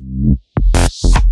Música 0.00 1.31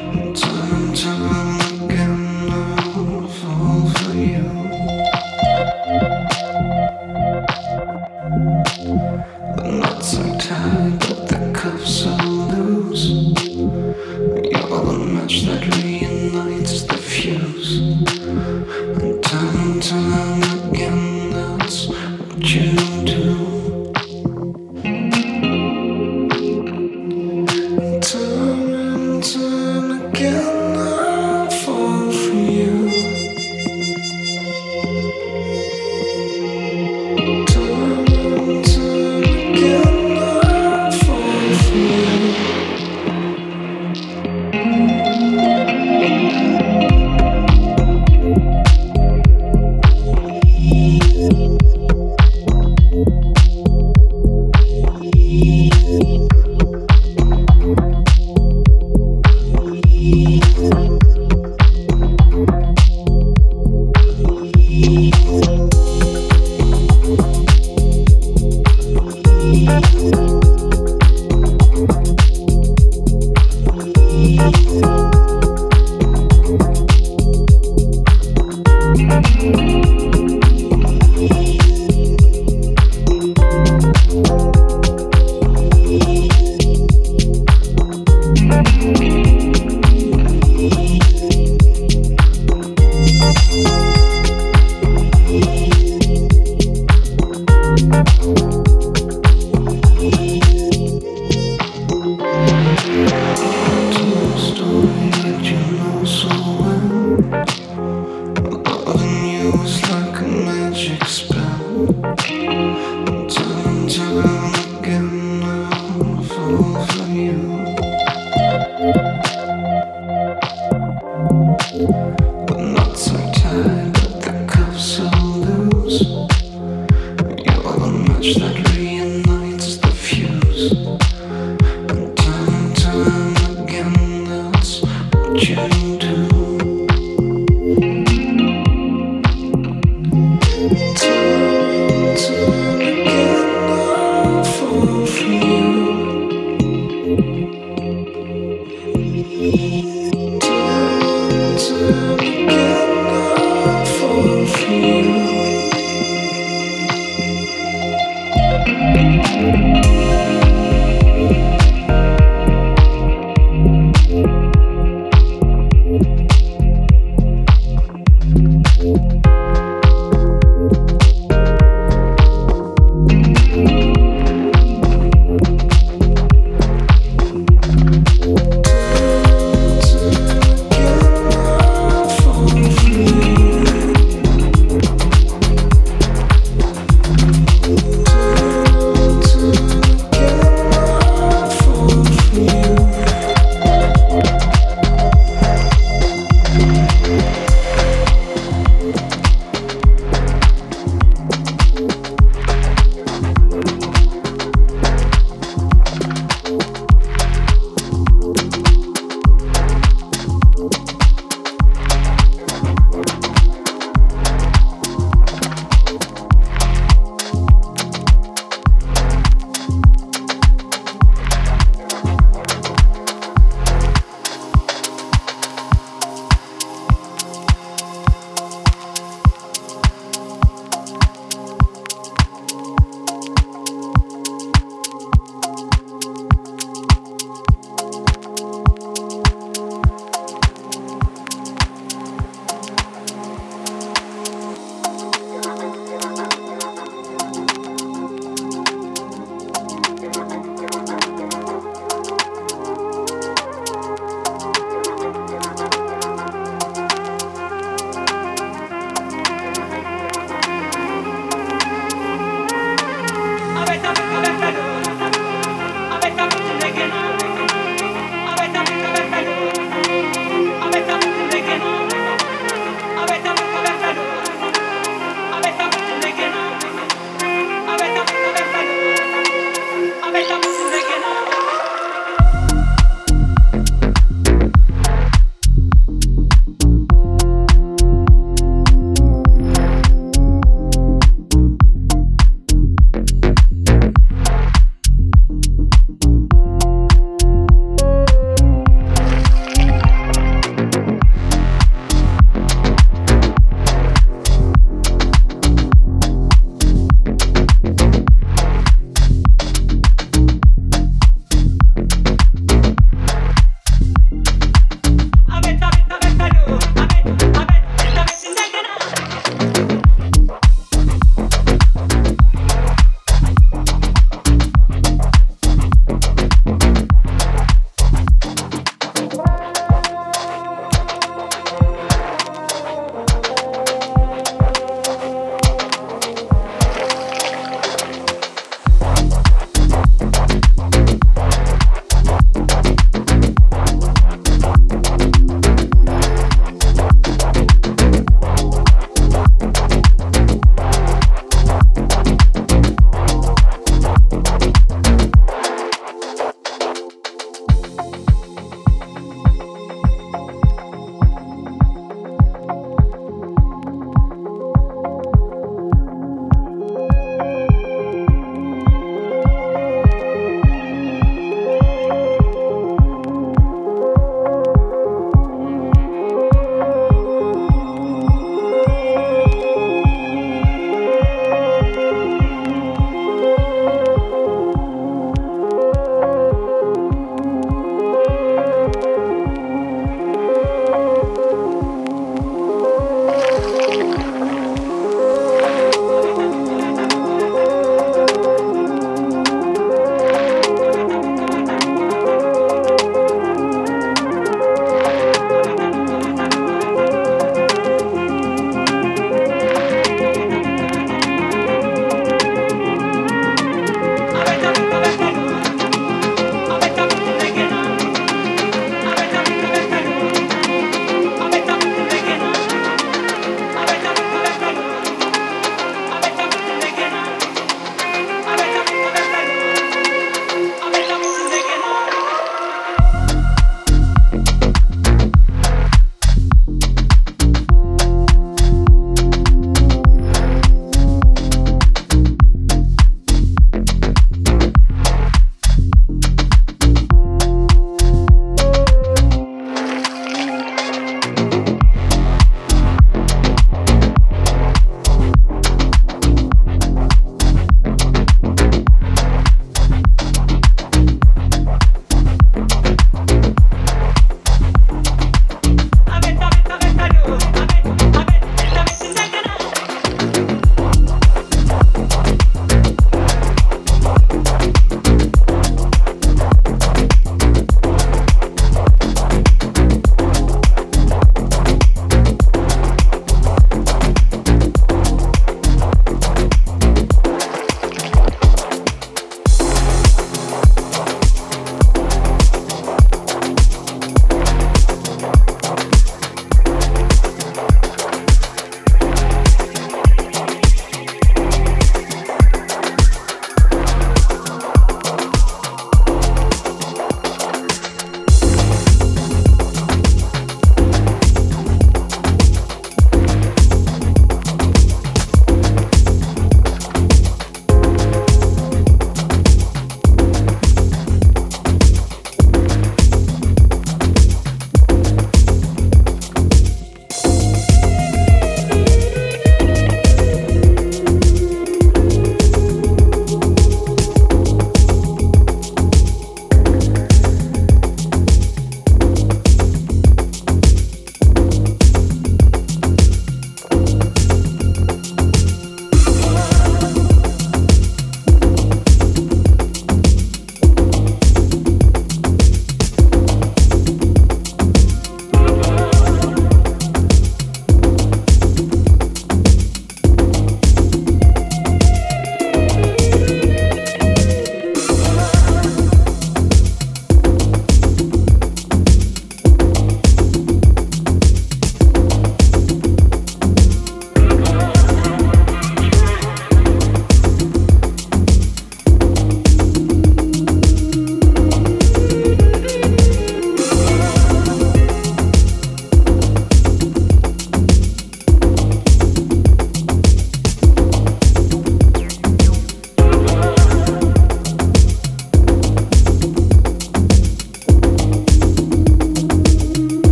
You 125.91 126.07
are 126.07 127.83
unmatched 127.83 128.39
that 128.39 128.60